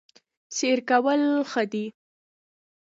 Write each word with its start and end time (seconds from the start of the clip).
سیر 0.55 0.79
کول 0.89 1.21
ښه 1.51 1.63
دي 1.71 1.85